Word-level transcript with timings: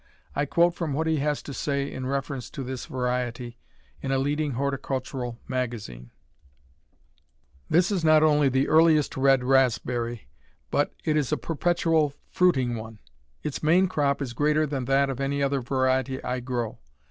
I 0.35 0.45
quote 0.47 0.73
from 0.73 0.93
what 0.93 1.05
he 1.05 1.17
has 1.17 1.43
to 1.43 1.53
say 1.53 1.91
in 1.93 2.07
reference 2.07 2.49
to 2.49 2.63
this 2.63 2.87
variety 2.87 3.59
in 4.01 4.11
a 4.11 4.17
leading 4.17 4.53
horticultural 4.53 5.37
magazine: 5.47 6.09
This 7.69 7.91
is 7.91 8.03
not 8.03 8.23
only 8.23 8.49
the 8.49 8.67
earliest 8.67 9.15
red 9.15 9.43
raspberry, 9.43 10.27
but 10.71 10.91
it 11.03 11.17
is 11.17 11.31
a 11.31 11.37
perpetual 11.37 12.15
fruiting 12.31 12.75
one. 12.77 12.97
Its 13.43 13.61
main 13.61 13.85
crop 13.87 14.23
is 14.23 14.33
greater 14.33 14.65
than 14.65 14.85
that 14.85 15.11
of 15.11 15.19
any 15.19 15.43
other 15.43 15.61
variety 15.61 16.23
I 16.23 16.39
grow. 16.39 16.79